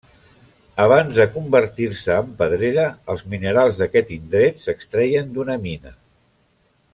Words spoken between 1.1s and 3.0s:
de convertir-se en pedrera,